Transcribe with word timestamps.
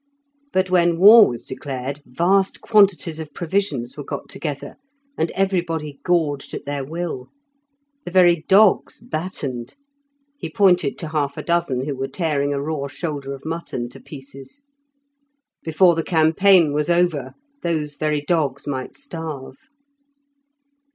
But 0.51 0.71
when 0.71 0.97
war 0.97 1.29
was 1.29 1.43
declared, 1.43 2.01
vast 2.07 2.59
quantities 2.59 3.19
of 3.19 3.35
provisions 3.35 3.95
were 3.95 4.03
got 4.03 4.29
together, 4.29 4.77
and 5.15 5.29
everybody 5.35 5.99
gorged 6.03 6.55
at 6.55 6.65
their 6.65 6.83
will. 6.83 7.27
The 8.05 8.11
very 8.11 8.43
dogs 8.47 8.99
battened; 8.99 9.75
he 10.39 10.49
pointed 10.49 10.97
to 10.97 11.09
half 11.09 11.37
a 11.37 11.43
dozen 11.43 11.85
who 11.85 11.95
were 11.95 12.07
tearing 12.07 12.51
a 12.51 12.59
raw 12.59 12.87
shoulder 12.87 13.31
of 13.35 13.45
mutton 13.45 13.89
to 13.89 13.99
pieces. 13.99 14.63
Before 15.61 15.93
the 15.93 16.01
campaign 16.01 16.73
was 16.73 16.89
over, 16.89 17.35
those 17.61 17.95
very 17.95 18.21
dogs 18.21 18.65
might 18.65 18.97
starve. 18.97 19.57